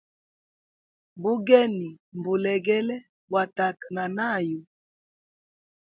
Bugeni 1.21 1.89
mbulegele 2.17 2.97
bwa 3.29 3.43
tata 3.55 3.87
na 3.95 4.03
nayu. 4.17 4.59